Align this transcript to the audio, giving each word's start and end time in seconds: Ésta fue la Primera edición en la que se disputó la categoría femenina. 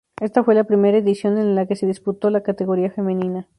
Ésta 0.19 0.43
fue 0.43 0.55
la 0.55 0.63
Primera 0.63 0.97
edición 0.97 1.37
en 1.37 1.53
la 1.53 1.67
que 1.67 1.75
se 1.75 1.85
disputó 1.85 2.31
la 2.31 2.41
categoría 2.41 2.89
femenina. 2.89 3.47